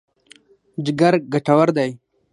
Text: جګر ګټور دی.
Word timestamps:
جګر 0.85 1.13
ګټور 1.33 1.67
دی. 1.77 1.91